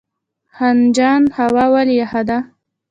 خنجان 0.55 1.23
هوا 1.37 1.65
ولې 1.73 1.93
یخه 2.01 2.21
ده؟ 2.29 2.37